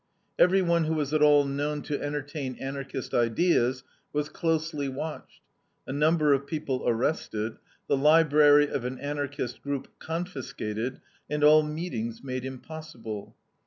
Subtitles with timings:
[0.39, 5.43] Everyone who was at all known to entertain Anarchist ideas was closely watched,
[5.85, 12.23] a number of people arrested, the library of an Anarchist group confiscated, and all meetings
[12.23, 13.35] made impossible.